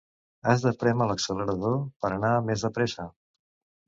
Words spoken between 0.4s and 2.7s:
Has de prémer l'accelerador per anar més